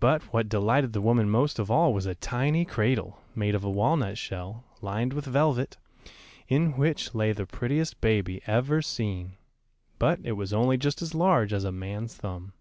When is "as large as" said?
11.00-11.64